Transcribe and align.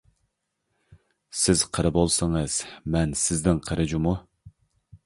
سىز 1.41 1.61
قىرى 1.77 1.91
بولسىڭىز 1.99 2.57
مەن 2.97 3.15
سىزدىن 3.27 3.63
قىرى 3.71 3.89
جۇمۇ. 3.95 4.21